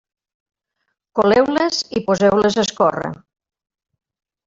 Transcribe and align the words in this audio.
Coleu-les 1.19 1.83
i 2.01 2.05
poseu-les 2.09 2.61
a 2.61 2.67
escórrer. 2.67 3.15